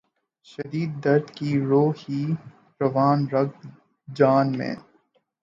[0.47, 2.21] شدید درد کی رو ہے
[2.81, 3.69] رواں رگ ِ
[4.07, 4.75] جاں میں